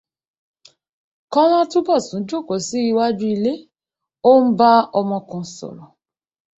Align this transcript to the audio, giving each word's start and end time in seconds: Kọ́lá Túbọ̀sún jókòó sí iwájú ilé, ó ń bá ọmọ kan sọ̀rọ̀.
Kọ́lá 1.33 1.59
Túbọ̀sún 1.71 2.21
jókòó 2.29 2.59
sí 2.67 2.77
iwájú 2.89 3.25
ilé, 3.35 3.53
ó 4.29 4.31
ń 4.41 4.43
bá 4.57 4.69
ọmọ 4.99 5.17
kan 5.29 5.45
sọ̀rọ̀. 5.55 5.87